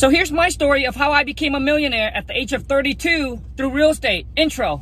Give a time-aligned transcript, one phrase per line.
[0.00, 3.38] So here's my story of how I became a millionaire at the age of 32
[3.58, 4.26] through real estate.
[4.34, 4.80] Intro.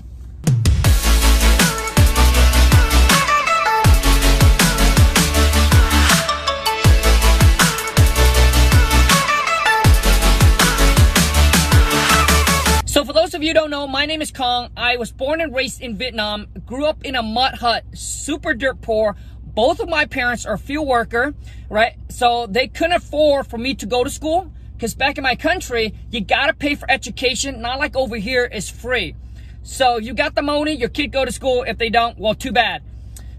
[12.86, 14.70] So for those of you don't know, my name is Khang.
[14.76, 18.82] I was born and raised in Vietnam, grew up in a mud hut, super dirt
[18.82, 19.16] poor.
[19.42, 21.34] Both of my parents are field worker,
[21.68, 21.96] right?
[22.08, 25.92] So they couldn't afford for me to go to school because back in my country,
[26.12, 27.60] you gotta pay for education.
[27.60, 29.16] Not like over here, it's free.
[29.64, 31.64] So you got the money, your kid go to school.
[31.66, 32.84] If they don't, well, too bad.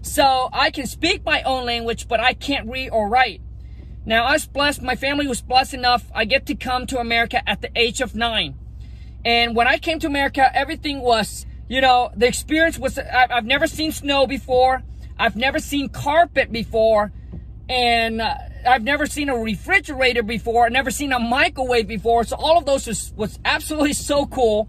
[0.02, 3.40] So I can speak my own language, but I can't read or write.
[4.04, 6.04] Now I was blessed, my family was blessed enough.
[6.14, 8.54] I get to come to America at the age of nine.
[9.24, 13.66] And when I came to America, everything was, you know, the experience was, I've never
[13.66, 14.82] seen snow before.
[15.18, 17.12] I've never seen carpet before.
[17.68, 18.34] And uh,
[18.66, 20.66] I've never seen a refrigerator before.
[20.66, 22.24] I've never seen a microwave before.
[22.24, 24.68] So all of those was, was absolutely so cool.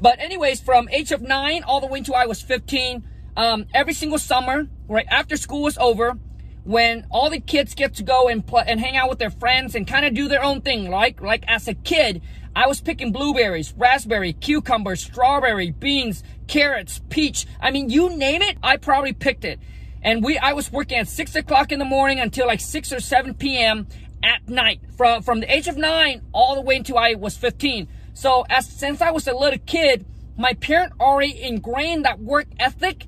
[0.00, 3.04] But anyways, from age of nine all the way until I was 15,
[3.36, 6.18] um, every single summer, right after school was over,
[6.64, 9.74] when all the kids get to go and play and hang out with their friends
[9.74, 12.22] and kind of do their own thing, like like as a kid,
[12.56, 17.46] I was picking blueberries, raspberry, cucumber, strawberry, beans, carrots, peach.
[17.60, 19.58] I mean, you name it, I probably picked it.
[20.04, 23.00] And we, I was working at six o'clock in the morning until like six or
[23.00, 23.88] seven p.m.
[24.22, 27.88] at night, from from the age of nine all the way until I was 15.
[28.12, 30.04] So as since I was a little kid,
[30.36, 33.06] my parent already ingrained that work ethic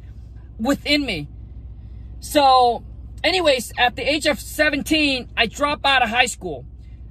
[0.59, 1.29] within me.
[2.21, 2.83] So,
[3.23, 6.65] anyways, at the age of 17, I dropped out of high school.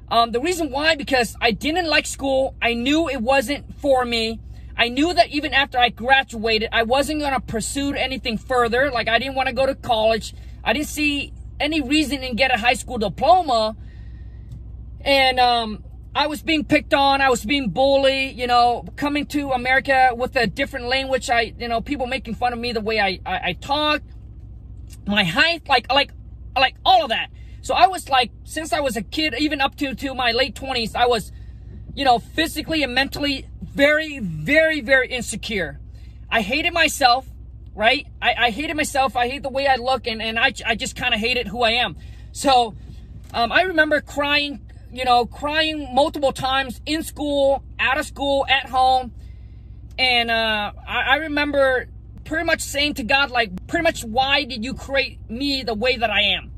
[0.10, 2.56] Um, the reason why, because I didn't like school.
[2.62, 4.40] I knew it wasn't for me.
[4.78, 8.92] I knew that even after I graduated, I wasn't going to pursue anything further.
[8.92, 10.34] Like, I didn't want to go to college.
[10.64, 13.76] I didn't see any reason in get a high school diploma.
[15.02, 15.84] And, um,
[16.16, 17.20] I was being picked on.
[17.20, 21.30] I was being bullied, you know, coming to America with a different language.
[21.30, 24.02] I, you know, people making fun of me the way I, I, I talk,
[25.06, 26.12] my height, like, like,
[26.58, 27.28] like all of that.
[27.62, 30.56] So I was like, since I was a kid, even up to, to my late
[30.56, 31.34] 20s, I was,
[31.94, 35.80] you know, physically and mentally very, very, very insecure.
[36.32, 37.28] I hated myself,
[37.76, 38.08] right?
[38.22, 39.18] I, I hated myself.
[39.18, 41.62] I hate the way I look, and, and I, I just kind of hated who
[41.62, 41.98] I am.
[42.32, 42.74] So
[43.34, 48.70] um, I remember crying, you know, crying multiple times in school, out of school, at
[48.70, 49.14] home.
[50.00, 51.88] And uh, I, I remember
[52.24, 55.98] pretty much saying to God, like, pretty much, why did you create me the way
[55.98, 56.52] that I am?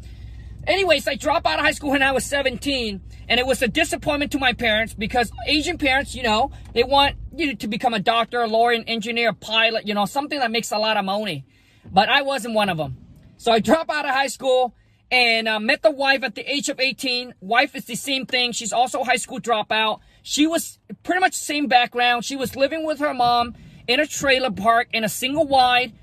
[0.68, 3.68] Anyways, I dropped out of high school when I was 17, and it was a
[3.68, 8.00] disappointment to my parents because Asian parents, you know, they want you to become a
[8.00, 11.06] doctor, a lawyer, an engineer, a pilot, you know, something that makes a lot of
[11.06, 11.46] money.
[11.92, 12.98] But I wasn't one of them.
[13.38, 14.74] So I dropped out of high school
[15.12, 17.36] and uh, met the wife at the age of 18.
[17.40, 18.52] Wife is the same thing.
[18.52, 20.00] She's also a high school dropout.
[20.24, 22.26] She was pretty much the same background.
[22.26, 23.56] She was living with her mom
[23.88, 25.94] in a trailer park in a single wide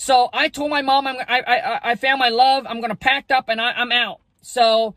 [0.00, 2.64] so I told my mom, I'm, I, I, I found my love.
[2.66, 4.22] I'm going to pack up and I, I'm out.
[4.40, 4.94] So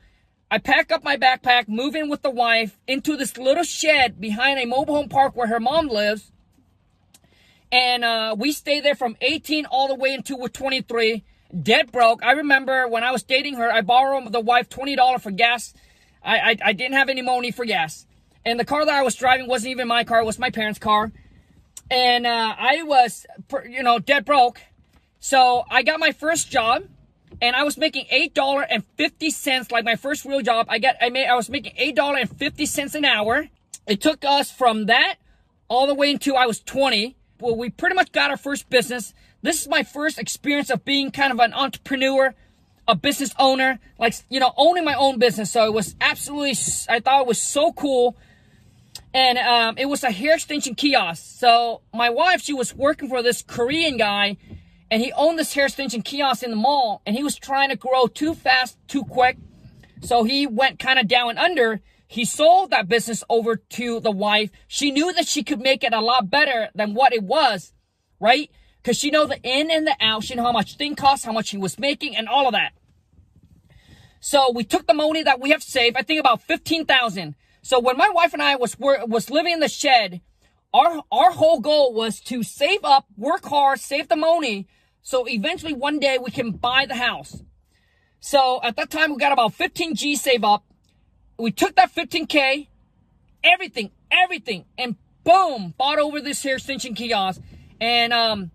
[0.54, 4.60] I pack up my backpack, move in with the wife into this little shed behind
[4.60, 6.32] a mobile home park where her mom lives.
[7.72, 11.24] And uh, we stay there from 18 all the way until we're 23,
[11.64, 12.24] dead broke.
[12.24, 15.74] I remember when I was dating her, I borrowed the wife $20 for gas.
[16.24, 18.06] I, I, I didn't have any money for gas.
[18.46, 20.78] And the car that I was driving wasn't even my car, it was my parents'
[20.78, 21.12] car.
[21.90, 23.26] And uh, I was,
[23.68, 24.62] you know, dead broke.
[25.20, 26.84] So I got my first job
[27.44, 30.68] and I was making $8.50 like my first real job.
[30.70, 33.50] I got I made I was making $8.50 an hour.
[33.86, 35.16] It took us from that
[35.68, 37.18] all the way until I was 20.
[37.42, 39.14] Well, we pretty much got our first business.
[39.42, 42.34] This is my first experience of being kind of an entrepreneur,
[42.88, 45.52] a business owner, like, you know, owning my own business.
[45.52, 46.56] So it was absolutely,
[46.88, 48.16] I thought it was so cool.
[49.14, 51.40] And um, it was a hair extension kiosk.
[51.40, 54.38] So my wife, she was working for this Korean guy
[54.94, 57.76] and he owned this hair extension kiosk in the mall and he was trying to
[57.76, 59.38] grow too fast, too quick.
[60.02, 61.82] So he went kind of down and under.
[62.06, 64.52] He sold that business over to the wife.
[64.68, 67.74] She knew that she could make it a lot better than what it was,
[68.20, 68.52] right?
[68.84, 70.26] Because she know the in and the out.
[70.26, 72.74] She know how much thing cost, how much he was making, and all of that.
[74.20, 75.98] So we took the money that we have saved.
[75.98, 77.34] I think about fifteen thousand.
[77.64, 80.22] So when my wife and I was was living in the shed,
[80.72, 84.68] our our whole goal was to save up, work hard, save the money
[85.04, 87.44] so eventually one day we can buy the house.
[88.22, 90.64] So at that time we got about 15 G save up.
[91.38, 92.68] We took that 15K,
[93.44, 94.96] everything, everything, and
[95.26, 97.42] boom, bought over this hair extension kiosk.
[97.82, 98.52] And um,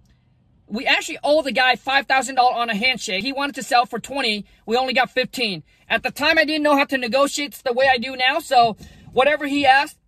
[0.66, 3.22] we actually owe the guy $5,000 on a handshake.
[3.22, 4.46] He wanted to sell for 20.
[4.64, 5.62] We only got 15.
[5.90, 8.38] At the time, I didn't know how to negotiate the way I do now.
[8.38, 8.76] So
[9.12, 9.98] whatever he asked,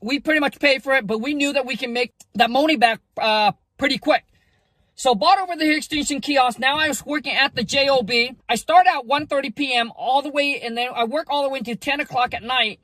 [0.00, 2.76] we pretty much paid for it, but we knew that we can make that money
[2.76, 4.24] back uh, pretty quick.
[4.98, 6.58] So bought over the hair extension kiosk.
[6.58, 8.10] Now I was working at the JOB.
[8.48, 9.92] I start at 1.30 p.m.
[9.94, 12.80] all the way, and then I work all the way until 10 o'clock at night.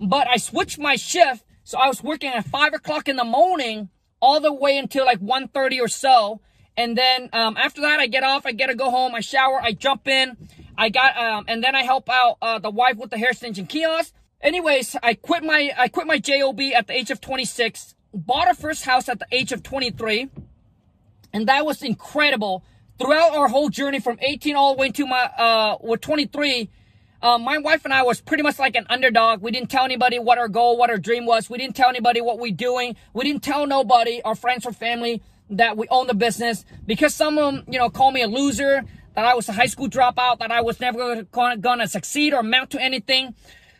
[0.00, 3.88] But I switched my shift, so I was working at 5 o'clock in the morning
[4.20, 6.40] all the way until like 1.30 or so.
[6.76, 9.60] And then um, after that, I get off, I get to go home, I shower,
[9.62, 10.36] I jump in.
[10.76, 13.66] I got, um, and then I help out uh, the wife with the hair extension
[13.66, 14.12] kiosk.
[14.40, 17.94] Anyways, I quit my I quit my job at the age of 26.
[18.12, 20.30] Bought a first house at the age of 23,
[21.34, 22.64] and that was incredible.
[22.98, 26.70] Throughout our whole journey from 18 all the way to my uh with 23,
[27.20, 29.42] uh, my wife and I was pretty much like an underdog.
[29.42, 31.50] We didn't tell anybody what our goal, what our dream was.
[31.50, 32.96] We didn't tell anybody what we're doing.
[33.14, 37.38] We didn't tell nobody, our friends or family, that we own the business because some
[37.38, 38.84] of them, you know, call me a loser,
[39.14, 42.40] that I was a high school dropout, that I was never gonna, gonna succeed or
[42.40, 43.34] amount to anything.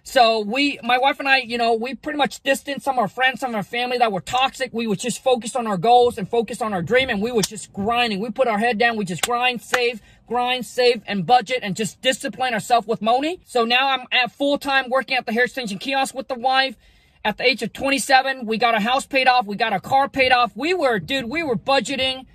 [0.06, 3.09] So we, my wife and I, you know, we pretty much distanced some of our
[3.09, 4.71] friends, some of our family that were toxic.
[4.75, 7.49] We would just focus on our goals and focus on our dream and we would
[7.49, 8.21] just grinding.
[8.21, 8.99] We put our head down.
[8.99, 13.41] We just grind, save, grind, save, and budget and just discipline ourselves with money.
[13.47, 16.77] So now I'm at full time working at the hair extension kiosk with the wife.
[17.25, 19.47] At the age of 27, we got our house paid off.
[19.47, 20.53] We got our car paid off.
[20.55, 22.27] We were, dude, we were budgeting.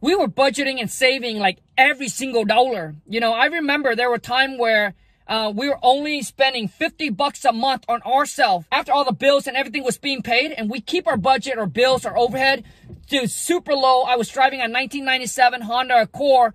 [0.00, 2.94] We were budgeting and saving like every single dollar.
[3.06, 4.94] You know, I remember there were time where
[5.32, 9.46] uh, we were only spending 50 bucks a month on ourselves after all the bills
[9.46, 10.52] and everything was being paid.
[10.52, 12.64] And we keep our budget, our bills, our overhead
[13.08, 14.02] to super low.
[14.02, 16.52] I was driving a 1997 Honda Accord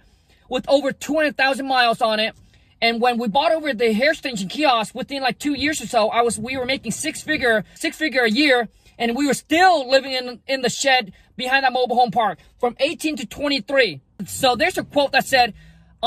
[0.48, 2.36] with over 200,000 miles on it.
[2.80, 6.10] And when we bought over the hair extension kiosk within like two years or so,
[6.10, 8.70] I was, we were making six figure, six figure a year.
[9.00, 12.76] And we were still living in, in the shed behind that mobile home park from
[12.80, 14.02] 18 to 23.
[14.28, 15.56] So there's a quote that said,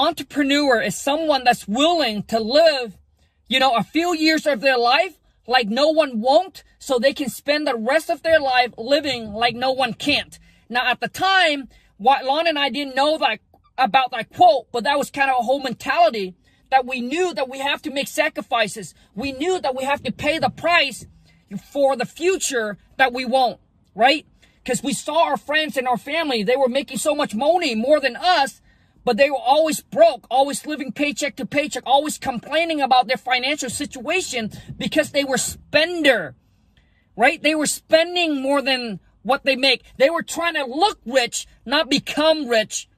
[0.00, 2.96] entrepreneur is someone that's willing to live,
[3.48, 7.28] you know, a few years of their life like no one won't, so they can
[7.28, 10.38] spend the rest of their life living like no one can't.
[10.68, 11.68] Now, at the time,
[11.98, 13.40] Lon and I didn't know that
[13.76, 16.34] about that quote, but that was kind of a whole mentality
[16.70, 18.94] that we knew that we have to make sacrifices.
[19.14, 21.06] We knew that we have to pay the price
[21.72, 23.60] for the future that we won't,
[23.94, 24.24] right?
[24.62, 28.00] Because we saw our friends and our family, they were making so much money more
[28.00, 28.62] than us
[29.04, 33.70] but they were always broke, always living paycheck to paycheck, always complaining about their financial
[33.70, 36.34] situation because they were spender,
[37.16, 37.42] right?
[37.42, 39.84] They were spending more than what they make.
[39.96, 42.88] They were trying to look rich, not become rich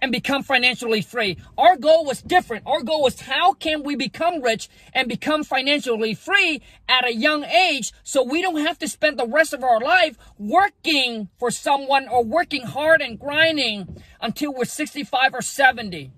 [0.00, 1.36] and become financially free.
[1.56, 2.66] Our goal was different.
[2.66, 7.44] Our goal was how can we become rich and become financially free at a young
[7.44, 12.08] age so we don't have to spend the rest of our life working for someone
[12.08, 16.12] or working hard and grinding until we're 65 or 70.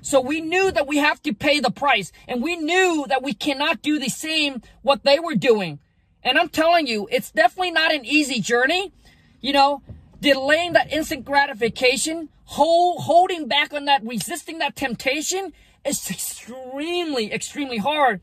[0.00, 3.34] So we knew that we have to pay the price and we knew that we
[3.34, 5.80] cannot do the same what they were doing.
[6.22, 8.92] And I'm telling you, it's definitely not an easy journey.
[9.40, 9.82] You know,
[10.20, 15.52] delaying that instant gratification, hold, holding back on that, resisting that temptation
[15.84, 18.22] is extremely, extremely hard.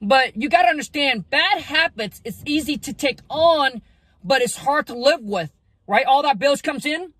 [0.00, 3.82] But you got to understand, bad habits is easy to take on,
[4.22, 5.50] but it's hard to live with,
[5.88, 6.06] right?
[6.06, 7.12] All that bills comes in,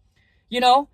[0.49, 0.89] you know,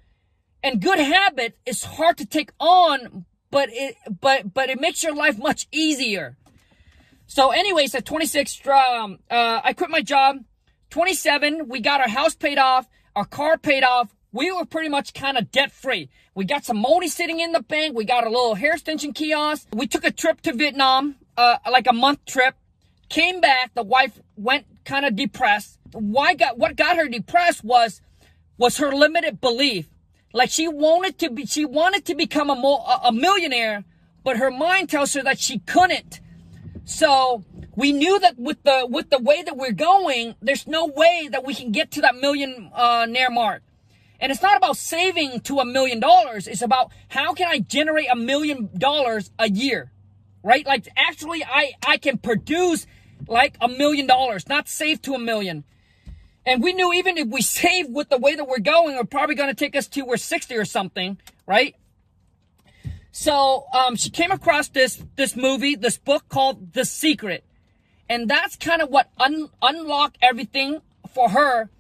[0.63, 5.15] and good habit is hard to take on, but it, but, but it makes your
[5.15, 6.39] life much easier.
[7.27, 10.39] So anyways, at 26, um, uh, I quit my job.
[10.89, 14.15] 27, we got our house paid off, our car paid off.
[14.33, 16.09] We were pretty much kind of debt free.
[16.35, 17.97] We got some money sitting in the bank.
[17.97, 19.67] We got a little hair extension kiosk.
[19.73, 22.55] We took a trip to Vietnam, uh, like a month trip.
[23.09, 23.75] Came back.
[23.75, 25.79] The wife went kind of depressed.
[25.93, 28.01] Why got what got her depressed was
[28.57, 29.89] was her limited belief.
[30.33, 33.85] Like she wanted to be, she wanted to become a, mo- a millionaire,
[34.23, 36.21] but her mind tells her that she couldn't.
[36.85, 37.45] So
[37.75, 41.45] we knew that with the with the way that we're going, there's no way that
[41.45, 43.63] we can get to that million uh, mark.
[44.21, 46.47] And it's not about saving to a million dollars.
[46.47, 49.91] It's about how can I generate a million dollars a year,
[50.43, 50.67] right?
[50.67, 52.87] Like actually, I I can produce
[53.27, 55.65] like a million dollars, not save to a million.
[56.47, 59.35] And we knew even if we save with the way that we're going, we're probably
[59.35, 61.75] going to take us to we're 60 or something, right?
[63.13, 67.45] So um, she came across this this movie, this book called The Secret.
[68.09, 70.81] And that's kind of what un- unlocked everything
[71.15, 71.71] for her.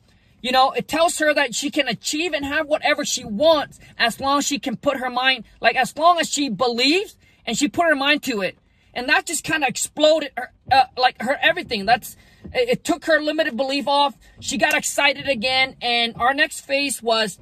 [0.42, 4.20] You know, it tells her that she can achieve and have whatever she wants as
[4.20, 7.16] long as she can put her mind, like as long as she believes
[7.46, 8.58] and she put her mind to it.
[8.94, 11.86] And that just kind of exploded her, uh, like her everything.
[11.86, 12.16] That's,
[12.52, 14.16] it, it took her limited belief off.
[14.40, 15.76] She got excited again.
[15.80, 17.38] And our next phase was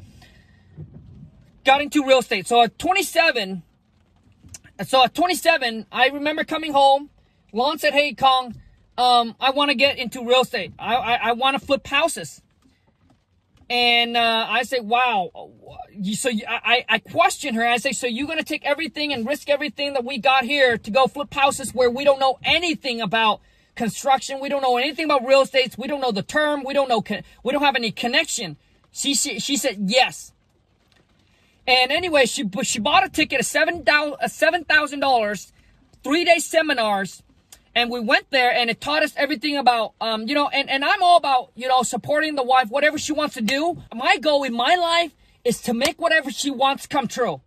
[1.65, 2.47] got into real estate.
[2.47, 3.63] So at 27,
[4.87, 7.11] so at 27, I remember coming home.
[7.53, 8.61] Lon said, Hey, Khang,
[8.99, 10.73] um, I want to get into real estate.
[10.79, 12.43] I, I, I want to flip houses.
[13.71, 15.31] And uh, I say, wow.
[16.15, 17.67] So I, I question her.
[17.67, 20.79] I say, so you're going to take everything and risk everything that we got here
[20.79, 23.41] to go flip houses where we don't know anything about
[23.75, 24.41] construction.
[24.41, 25.77] We don't know anything about real estate.
[25.77, 26.65] We don't know the term.
[26.65, 27.05] We don't know.
[27.43, 28.57] We don't have any connection.
[28.91, 30.33] She, she, she said yes.
[31.69, 33.85] And anyway, she she bought a ticket of seven
[34.27, 35.53] seven thousand dollars,
[36.03, 37.23] three day seminars,
[37.75, 40.85] and we went there and it taught us everything about um you know and and
[40.85, 43.83] I'm all about you know supporting the wife whatever she wants to do.
[43.95, 47.41] My goal in my life is to make whatever she wants come true.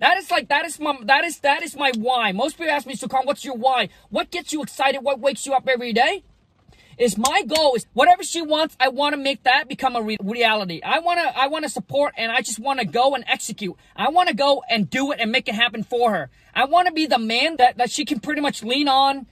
[0.00, 2.32] That is like that is my that is that is my why.
[2.32, 3.88] Most people ask me, so what's your why?
[4.10, 4.98] What gets you excited?
[4.98, 6.24] What wakes you up every day?
[6.98, 10.16] is my goal is whatever she wants i want to make that become a re-
[10.22, 13.24] reality i want to i want to support and i just want to go and
[13.26, 16.64] execute i want to go and do it and make it happen for her i
[16.64, 19.26] want to be the man that, that she can pretty much lean on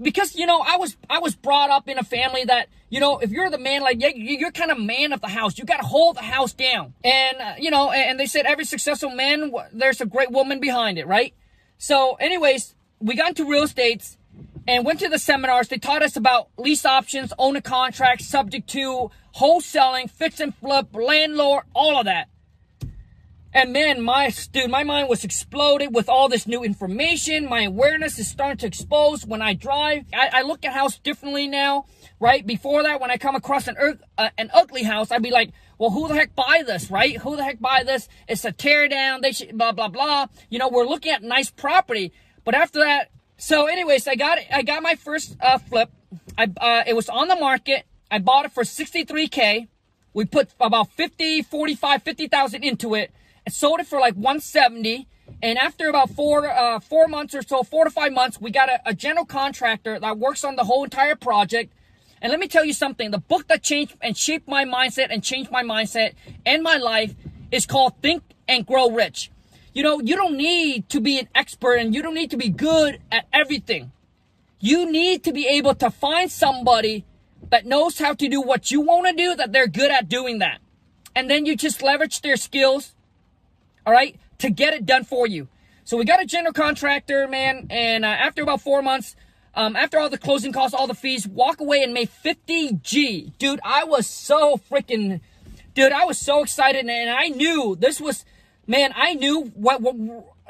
[0.00, 3.18] because you know i was i was brought up in a family that you know
[3.18, 5.86] if you're the man like you're kind of man of the house you got to
[5.86, 10.00] hold the house down and uh, you know and they said every successful man there's
[10.00, 11.34] a great woman behind it right
[11.78, 14.16] so anyways we got into real estates
[14.68, 15.68] and went to the seminars.
[15.68, 21.64] They taught us about lease options, owner contracts, subject to wholesaling, fix and flip, landlord,
[21.74, 22.28] all of that.
[23.56, 27.48] And man, my dude, my mind was exploded with all this new information.
[27.48, 30.04] My awareness is starting to expose when I drive.
[30.12, 31.86] I, I look at house differently now,
[32.20, 32.46] right?
[32.46, 33.76] Before that, when I come across an
[34.18, 37.16] uh, an ugly house, I'd be like, well, who the heck buy this, right?
[37.16, 38.10] Who the heck buy this?
[38.28, 39.22] It's a tear down.
[39.22, 40.26] They should blah blah blah.
[40.50, 42.12] You know, we're looking at nice property,
[42.44, 43.08] but after that,
[43.38, 45.90] so, anyways, I got I got my first uh, flip.
[46.36, 47.86] I uh, it was on the market.
[48.10, 49.68] I bought it for 63k.
[50.12, 53.12] We put about 50, 45, 50,000 into it.
[53.48, 55.08] Sold it for like 170.
[55.42, 58.68] And after about four uh, four months or so, four to five months, we got
[58.68, 61.72] a, a general contractor that works on the whole entire project.
[62.22, 65.22] And let me tell you something: the book that changed and shaped my mindset and
[65.22, 67.14] changed my mindset and my life
[67.50, 69.30] is called Think and Grow Rich.
[69.74, 72.48] You know, you don't need to be an expert and you don't need to be
[72.48, 73.92] good at everything.
[74.58, 77.04] You need to be able to find somebody
[77.50, 80.38] that knows how to do what you want to do, that they're good at doing
[80.38, 80.60] that.
[81.14, 82.94] And then you just leverage their skills,
[83.86, 85.48] all right, to get it done for you.
[85.84, 89.14] So we got a general contractor, man, and uh, after about four months,
[89.54, 93.38] um, after all the closing costs, all the fees, walk away and make 50G.
[93.38, 95.20] Dude, I was so freaking,
[95.74, 98.24] dude, I was so excited and I knew this was,
[98.66, 99.94] man, I knew what, what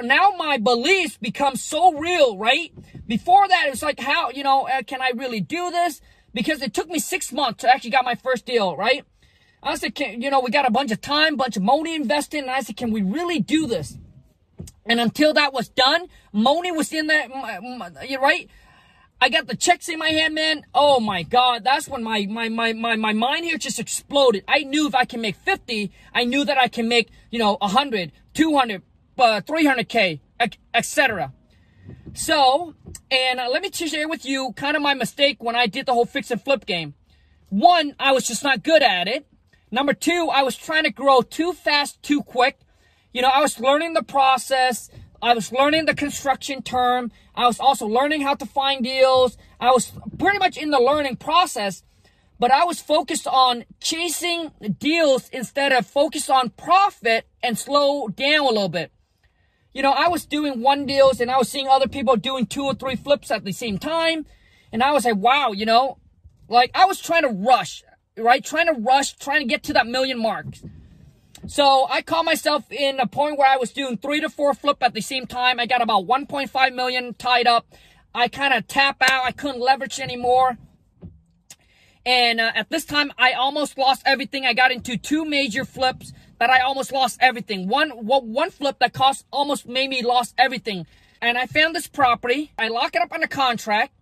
[0.02, 2.72] now my beliefs become so real, right?
[3.06, 6.00] Before that, it was like, how, you know, uh, can I really do this?
[6.34, 9.04] Because it took me six months to actually got my first deal, right?
[9.66, 12.42] I said, can, you know, we got a bunch of time, bunch of money invested,
[12.42, 13.99] and I said, can we really do this?
[14.87, 18.49] And until that was done, money was in there, right?
[19.20, 20.64] I got the checks in my hand, man.
[20.75, 21.64] Oh my God.
[21.64, 24.44] That's when my, my, my, my, my mind here just exploded.
[24.46, 27.56] I knew if I can make 50, I knew that I can make, you know,
[27.61, 28.82] 100, 200,
[29.18, 30.20] uh, 300K,
[30.75, 31.32] etc.
[32.12, 32.75] So,
[33.11, 35.94] and uh, let me share with you kind of my mistake when I did the
[35.94, 36.94] whole fix and flip game.
[37.49, 39.26] One, I was just not good at it.
[39.70, 42.58] Number two, I was trying to grow too fast, too quick.
[43.12, 44.90] You know, I was learning the process.
[45.23, 47.11] I was learning the construction term.
[47.35, 49.37] I was also learning how to find deals.
[49.58, 51.82] I was pretty much in the learning process,
[52.38, 58.40] but I was focused on chasing deals instead of focused on profit and slow down
[58.40, 58.92] a little bit.
[59.73, 62.64] You know, I was doing one deals and I was seeing other people doing two
[62.64, 64.26] or three flips at the same time.
[64.73, 65.99] And I was like, wow, you know,
[66.49, 67.82] like I was trying to rush,
[68.16, 68.44] right?
[68.44, 70.62] Trying to rush, trying to get to that million marks.
[71.46, 74.78] So I caught myself in a point where I was doing three to four flip
[74.82, 75.61] at the same time.
[75.61, 77.66] I got about 1.5 million tied up.
[78.14, 79.25] I kind of tap out.
[79.25, 80.58] I couldn't leverage anymore.
[82.04, 84.46] And uh, at this time, I almost lost everything.
[84.46, 87.68] I got into two major flips that I almost lost everything.
[87.68, 90.87] One, one flip that cost almost made me lost everything.
[91.20, 92.52] And I found this property.
[92.58, 93.92] I lock it up on a contract.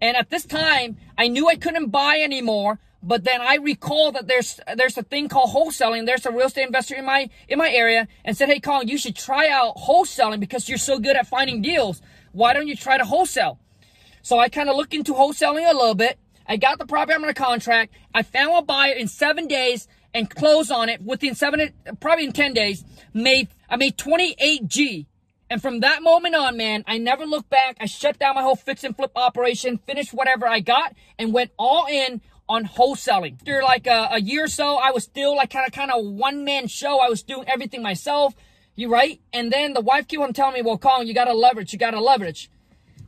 [0.00, 2.78] And at this time, I knew I couldn't buy anymore.
[3.02, 6.06] But then I recall that there's there's a thing called wholesaling.
[6.06, 8.98] There's a real estate investor in my in my area and said, "Hey, Colin, you
[8.98, 12.02] should try out wholesaling because you're so good at finding deals.
[12.32, 13.58] Why don't you try to wholesale?"
[14.22, 16.18] So I kind of looked into wholesaling a little bit.
[16.46, 17.94] I got the property under contract.
[18.14, 22.32] I found a buyer in seven days and closed on it within seven, probably in
[22.32, 22.84] ten days.
[23.14, 25.06] Made I made 28 G.
[25.48, 27.76] And from that moment on, man, I never looked back.
[27.80, 31.50] I shut down my whole fix and flip operation, finished whatever I got, and went
[31.58, 33.34] all in on wholesaling.
[33.40, 36.04] After like a, a year or so, I was still like kind of kind of
[36.04, 36.98] one man show.
[36.98, 38.34] I was doing everything myself.
[38.76, 39.20] You right?
[39.32, 41.72] And then the wife kept on telling me, "Well, Colin, you got to leverage.
[41.72, 42.50] You got to leverage."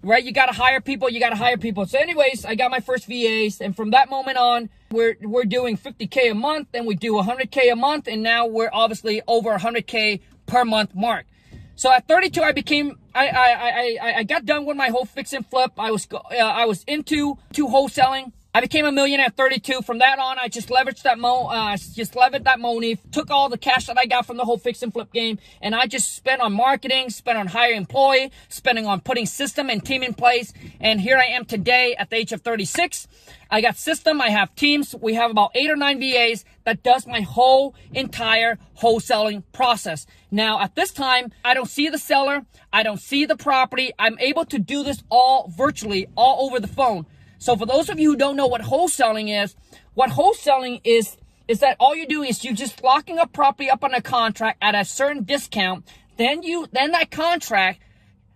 [0.02, 0.24] right?
[0.24, 1.08] You got to hire people.
[1.08, 1.86] You got to hire people.
[1.86, 3.60] So anyways, I got my first VAs.
[3.60, 6.68] And from that moment on, we're, we're doing 50K a month.
[6.72, 8.08] Then we do 100K a month.
[8.08, 11.26] And now we're obviously over 100K per month mark.
[11.74, 15.32] So at 32, I became, I, I, I, I got done with my whole fix
[15.32, 15.72] and flip.
[15.78, 18.32] I was, uh, I was into, to wholesaling.
[18.54, 19.80] I became a millionaire at 32.
[19.80, 23.48] From that on, I just leveraged that mo, uh, just leveraged that money, took all
[23.48, 26.14] the cash that I got from the whole fix and flip game, and I just
[26.14, 30.52] spent on marketing, spent on hiring employee, spending on putting system and team in place.
[30.80, 33.08] And here I am today at the age of 36.
[33.50, 34.94] I got system, I have teams.
[35.00, 40.06] We have about eight or nine VAs that does my whole entire wholesaling process.
[40.30, 42.44] Now, at this time, I don't see the seller.
[42.70, 43.92] I don't see the property.
[43.98, 47.06] I'm able to do this all virtually, all over the phone.
[47.42, 49.56] So for those of you who don't know what wholesaling is,
[49.94, 51.16] what wholesaling is,
[51.48, 54.58] is that all you do is you're just locking a property up on a contract
[54.62, 55.84] at a certain discount.
[56.18, 57.82] Then you, then that contract,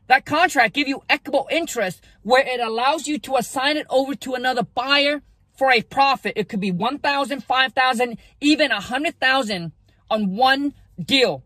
[0.09, 4.35] that contract give you equitable interest where it allows you to assign it over to
[4.35, 5.23] another buyer
[5.57, 6.33] for a profit.
[6.35, 9.73] It could be 1,000, 5,000, even 100,000
[10.11, 11.45] on one deal.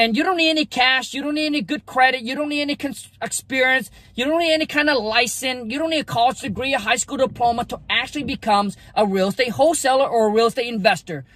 [0.00, 1.12] And you don't need any cash.
[1.12, 2.22] You don't need any good credit.
[2.22, 2.78] You don't need any
[3.20, 3.90] experience.
[4.14, 5.70] You don't need any kind of license.
[5.70, 9.28] You don't need a college degree, a high school diploma to actually become a real
[9.28, 11.26] estate wholesaler or a real estate investor.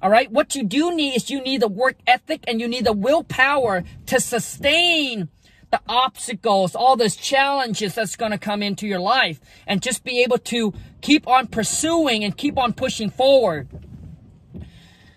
[0.00, 0.32] All right.
[0.32, 3.84] What you do need is you need the work ethic and you need the willpower
[4.06, 5.28] to sustain
[5.70, 10.22] the obstacles, all those challenges that's going to come into your life and just be
[10.22, 13.68] able to keep on pursuing and keep on pushing forward.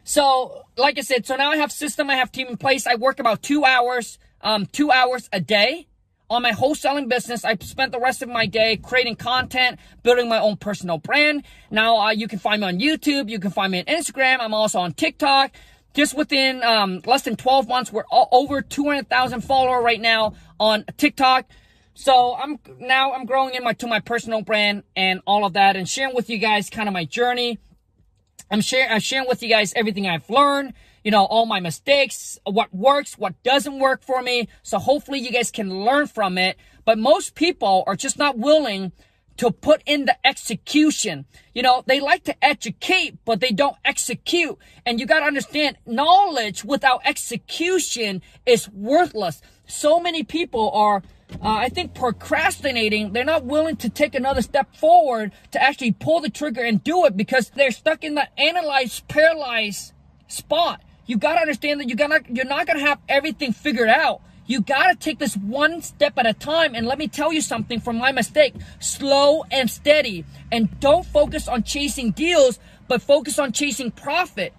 [0.04, 2.88] So, like I said, so now I have system, I have team in place.
[2.88, 5.88] I work about two hours, um, two hours a day
[6.30, 7.44] on my wholesaling business.
[7.44, 11.44] I spent the rest of my day creating content, building my own personal brand.
[11.72, 13.30] Now, uh, you can find me on YouTube.
[13.30, 14.38] You can find me on Instagram.
[14.40, 15.52] I'm also on TikTok.
[15.94, 21.46] Just within um, less than 12 months, we're over 200,000 follower right now on TikTok.
[21.96, 25.76] So I'm now I'm growing in my to my personal brand and all of that,
[25.76, 27.58] and sharing with you guys kind of my journey
[28.50, 32.40] I'm sharing, I'm sharing with you guys everything I've learned, you know, all my mistakes,
[32.46, 34.48] what works, what doesn't work for me.
[34.64, 36.58] So hopefully you guys can learn from it.
[36.86, 38.94] But most people are just not willing
[39.38, 41.26] to put in the execution.
[41.54, 44.58] You know, they like to educate, but they don't execute.
[44.86, 49.42] And you got to understand knowledge without execution is worthless.
[49.68, 54.74] So many people are uh, I think procrastinating, they're not willing to take another step
[54.76, 59.08] forward to actually pull the trigger and do it because they're stuck in that analyzed,
[59.08, 59.94] paralyzed
[60.28, 60.82] spot.
[61.06, 64.22] You gotta understand that you gotta, you're not gonna have everything figured out.
[64.46, 66.74] You gotta take this one step at a time.
[66.74, 68.56] And let me tell you something from my mistake.
[68.80, 70.26] Slow and steady.
[70.52, 74.54] And don't focus on chasing deals, but focus on chasing profit.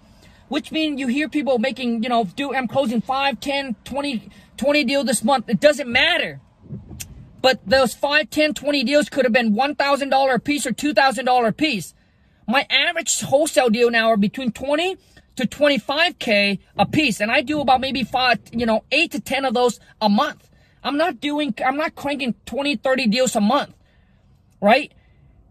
[0.47, 4.83] Which means you hear people making, you know, do, I'm closing 5, 10, 20, 20
[4.83, 5.49] deals this month.
[5.49, 6.39] It doesn't matter.
[7.41, 11.51] But those 5, 10, 20 deals could have been $1,000 a piece or $2,000 a
[11.51, 11.93] piece.
[12.47, 14.97] My average wholesale deal now are between 20
[15.37, 17.21] to 25K a piece.
[17.21, 20.49] And I do about maybe five, you know, eight to 10 of those a month.
[20.83, 23.73] I'm not doing, I'm not cranking 20, 30 deals a month.
[24.61, 24.91] Right?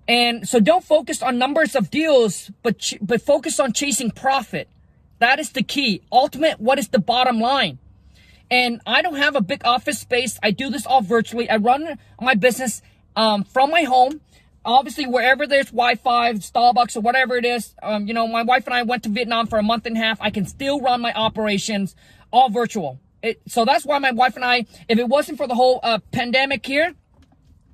[0.06, 4.68] And so don't focus on numbers of deals, but, but focus on chasing profit.
[5.18, 6.02] That is the key.
[6.12, 7.78] Ultimate, what is the bottom line?
[8.50, 10.38] And I don't have a big office space.
[10.42, 11.50] I do this all virtually.
[11.50, 12.82] I run my business
[13.14, 14.20] um, from my home.
[14.64, 18.74] Obviously, wherever there's Wi-Fi, Starbucks, or whatever it is, um, you know, my wife and
[18.74, 20.18] I went to Vietnam for a month and a half.
[20.20, 21.94] I can still run my operations
[22.30, 23.00] all virtual.
[23.22, 25.98] It, so that's why my wife and I, if it wasn't for the whole uh,
[26.12, 26.94] pandemic here,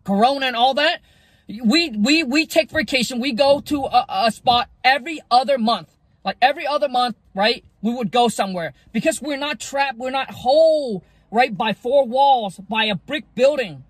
[0.05, 1.01] Corona and all that,
[1.49, 3.21] we we we take vacation.
[3.21, 5.91] We go to a, a spot every other month.
[6.25, 7.65] Like every other month, right?
[7.85, 9.99] We would go somewhere because we're not trapped.
[9.99, 11.55] We're not whole, right?
[11.55, 13.85] By four walls, by a brick building.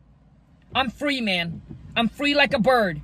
[0.74, 1.62] I'm free, man.
[1.94, 3.00] I'm free like a bird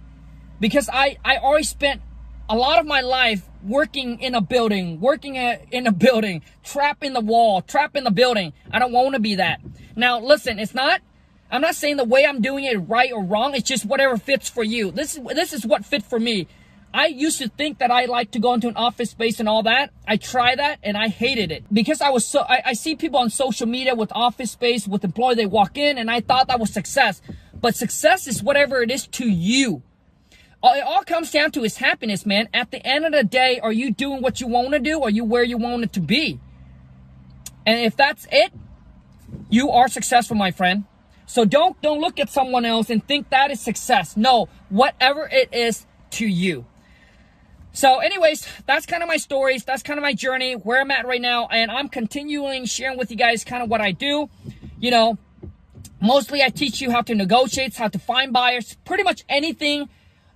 [0.58, 2.02] because I, I already spent
[2.48, 7.12] a lot of my life working in a building, working in a building, trapped in
[7.12, 8.52] the wall, trapped in the building.
[8.72, 9.60] I don't want to be that.
[9.94, 11.02] Now, listen, it's not,
[11.52, 13.54] I'm not saying the way I'm doing it right or wrong.
[13.54, 14.90] It's just whatever fits for you.
[14.90, 16.48] This this is what fit for me.
[16.92, 19.62] I used to think that I like to go into an office space and all
[19.62, 19.90] that.
[20.08, 23.20] I tried that and I hated it because I was so, I, I see people
[23.20, 26.58] on social media with office space, with employee, they walk in and I thought that
[26.58, 27.22] was success.
[27.60, 29.82] But success is whatever it is to you.
[30.62, 32.48] It all comes down to is happiness, man.
[32.52, 35.02] At the end of the day, are you doing what you want to do?
[35.02, 36.40] Are you where you want it to be?
[37.64, 38.52] And if that's it,
[39.48, 40.84] you are successful, my friend.
[41.26, 44.16] So don't, don't look at someone else and think that is success.
[44.16, 46.66] No, whatever it is to you.
[47.72, 49.64] So anyways, that's kind of my stories.
[49.64, 51.46] That's kind of my journey, where I'm at right now.
[51.46, 54.28] And I'm continuing sharing with you guys kind of what I do.
[54.78, 55.18] You know,
[56.00, 59.90] Mostly I teach you how to negotiate, how to find buyers, pretty much anything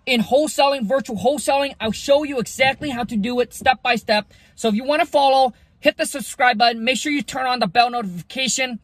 [0.04, 1.74] in wholesaling, virtual wholesaling.
[1.80, 4.30] I'll show you exactly how to do it step by step.
[4.56, 6.84] So if you want to follow, hit the subscribe button.
[6.84, 8.78] Make sure you turn on the bell notification.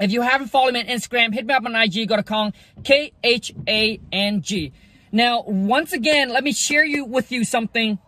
[0.00, 2.52] If you haven't followed me on Instagram, hit me up on IG, go to Khang,
[2.82, 4.72] K-H-A-N-G.
[5.14, 7.98] Now, once again, let me share you with you something,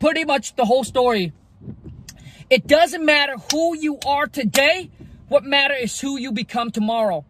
[0.00, 1.32] pretty much the whole story.
[2.50, 4.90] It doesn't matter who you are today,
[5.28, 7.24] what matter is who you become tomorrow.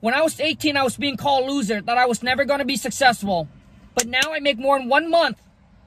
[0.00, 2.64] When I was 18, I was being called loser, that I was never going to
[2.64, 3.48] be successful.
[3.94, 5.40] But now I make more in one month,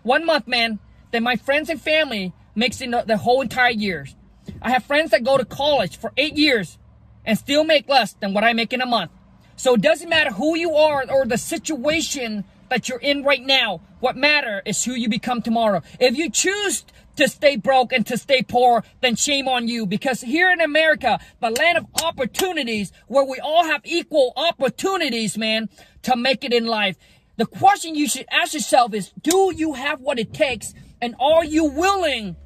[0.04, 0.80] one month, man,
[1.12, 4.16] than my friends and family makes in the, the whole entire years.
[4.62, 6.78] I have friends that go to college for eight years
[7.26, 9.12] and still make less than what I make in a month.
[9.58, 13.82] So it doesn't matter who you are or the situation that you're in right now.
[14.00, 15.84] What matter is who you become tomorrow.
[16.00, 16.86] If you choose
[17.18, 19.86] to stay broke and to stay poor, then shame on you.
[19.86, 25.70] Because here in America, the land of opportunities, where we all have equal opportunities, man,
[26.04, 26.98] to make it in life.
[27.38, 30.74] The question you should ask yourself is, do you have what it takes?
[31.02, 32.38] And are you willing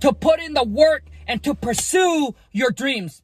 [0.00, 3.22] to put in the work and to pursue your dreams?